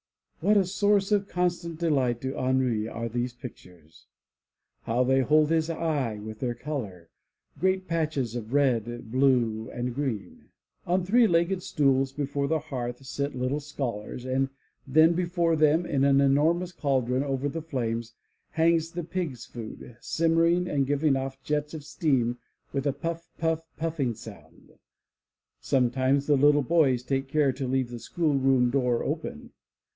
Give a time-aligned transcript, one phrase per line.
[0.39, 4.07] What a source of constant delight to Henri are these pictures!
[4.85, 7.09] How they hold his eye with their color—
[7.61, 10.45] great patches of red, blue and green!
[10.87, 14.49] On three legged stools before the hearth sit the little scholars, and
[14.87, 18.15] there before them, in an enormous cauldron over the flames,
[18.53, 22.39] hangs the pigs' food, simmering and giving off jets of steam
[22.73, 24.71] with a puff puff puffing sound.
[25.59, 29.51] Sometimes the boys take care to leave the school room door open.